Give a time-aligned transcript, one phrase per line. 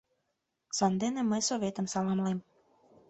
[0.77, 2.39] Сандене мый Советым саламлем.